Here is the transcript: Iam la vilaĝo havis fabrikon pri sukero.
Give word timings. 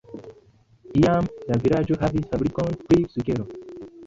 Iam 1.01 1.29
la 1.49 1.57
vilaĝo 1.67 1.99
havis 2.05 2.27
fabrikon 2.33 2.75
pri 2.89 3.01
sukero. 3.15 3.49